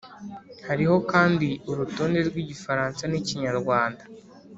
Harimo 0.67 0.97
kandi 1.11 1.47
urutonde 1.71 2.19
rw’igifaransa 2.27 3.03
n’ikinyarwanda 3.07 4.03